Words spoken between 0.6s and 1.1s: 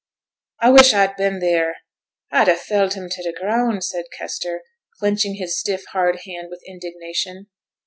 'A wish